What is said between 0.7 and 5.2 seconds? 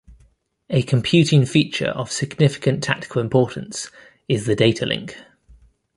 A computing feature of significant tactical importance is the datalink.